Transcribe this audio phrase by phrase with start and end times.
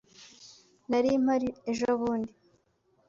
[0.89, 2.31] Nari mpari ejobundi.